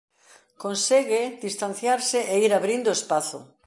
[0.63, 3.39] Consegue distanciarse e ir abrindo espazo.